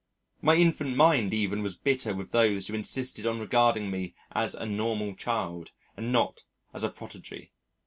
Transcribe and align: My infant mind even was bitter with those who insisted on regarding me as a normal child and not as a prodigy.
My 0.41 0.55
infant 0.55 0.95
mind 0.97 1.31
even 1.31 1.61
was 1.61 1.75
bitter 1.75 2.15
with 2.15 2.31
those 2.31 2.65
who 2.65 2.73
insisted 2.73 3.27
on 3.27 3.39
regarding 3.39 3.91
me 3.91 4.15
as 4.31 4.55
a 4.55 4.65
normal 4.65 5.13
child 5.13 5.69
and 5.95 6.11
not 6.11 6.41
as 6.73 6.83
a 6.83 6.89
prodigy. 6.89 7.51